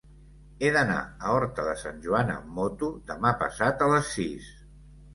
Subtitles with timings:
[0.67, 4.53] He d'anar a Horta de Sant Joan amb moto demà passat a les sis.